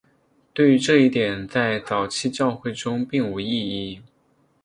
[0.51, 4.01] 对于这一点在早期教会中并无异议。